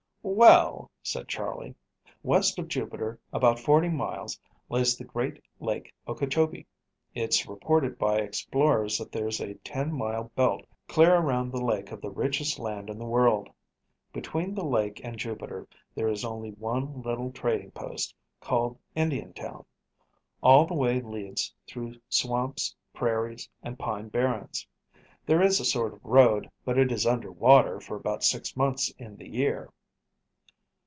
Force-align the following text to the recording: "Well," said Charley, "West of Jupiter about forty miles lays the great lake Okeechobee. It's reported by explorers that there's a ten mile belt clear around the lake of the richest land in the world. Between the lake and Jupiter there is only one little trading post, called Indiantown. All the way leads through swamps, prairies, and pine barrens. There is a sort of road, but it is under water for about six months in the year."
"Well," 0.23 0.91
said 1.01 1.27
Charley, 1.27 1.73
"West 2.21 2.59
of 2.59 2.67
Jupiter 2.67 3.19
about 3.33 3.57
forty 3.59 3.89
miles 3.89 4.39
lays 4.69 4.95
the 4.95 5.03
great 5.03 5.41
lake 5.59 5.91
Okeechobee. 6.07 6.67
It's 7.15 7.47
reported 7.47 7.97
by 7.97 8.19
explorers 8.19 8.99
that 8.99 9.11
there's 9.11 9.39
a 9.41 9.55
ten 9.55 9.91
mile 9.91 10.25
belt 10.35 10.63
clear 10.87 11.15
around 11.15 11.51
the 11.51 11.63
lake 11.63 11.91
of 11.91 12.01
the 12.01 12.11
richest 12.11 12.59
land 12.59 12.87
in 12.87 12.99
the 12.99 13.05
world. 13.05 13.49
Between 14.13 14.53
the 14.53 14.63
lake 14.65 15.01
and 15.03 15.17
Jupiter 15.17 15.67
there 15.95 16.07
is 16.07 16.23
only 16.23 16.51
one 16.51 17.01
little 17.01 17.31
trading 17.31 17.71
post, 17.71 18.13
called 18.39 18.77
Indiantown. 18.95 19.65
All 20.43 20.67
the 20.67 20.75
way 20.75 21.01
leads 21.01 21.51
through 21.65 21.95
swamps, 22.09 22.75
prairies, 22.93 23.49
and 23.63 23.79
pine 23.79 24.07
barrens. 24.09 24.67
There 25.25 25.41
is 25.41 25.59
a 25.59 25.65
sort 25.65 25.95
of 25.95 26.05
road, 26.05 26.47
but 26.63 26.77
it 26.77 26.91
is 26.91 27.07
under 27.07 27.31
water 27.31 27.79
for 27.81 27.95
about 27.95 28.23
six 28.23 28.55
months 28.55 28.91
in 28.99 29.17
the 29.17 29.27
year." 29.27 29.71